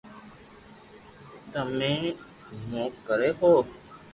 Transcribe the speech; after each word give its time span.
تمي 1.51 1.93
گمو 2.49 2.83
ڪوي 3.05 3.31
ھو 3.39 3.51